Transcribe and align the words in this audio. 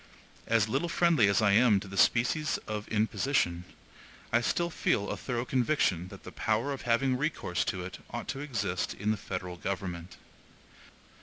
As 0.47 0.67
little 0.67 0.89
friendly 0.89 1.27
as 1.27 1.43
I 1.43 1.51
am 1.51 1.79
to 1.79 1.87
the 1.87 1.95
species 1.95 2.57
of 2.67 2.87
imposition, 2.87 3.65
I 4.33 4.41
still 4.41 4.71
feel 4.71 5.11
a 5.11 5.15
thorough 5.15 5.45
conviction 5.45 6.07
that 6.07 6.23
the 6.23 6.31
power 6.31 6.73
of 6.73 6.81
having 6.89 7.15
recourse 7.17 7.63
to 7.65 7.83
it 7.85 7.99
ought 8.09 8.27
to 8.29 8.39
exist 8.39 8.95
in 8.95 9.11
the 9.11 9.15
federal 9.17 9.57
government. 9.57 10.17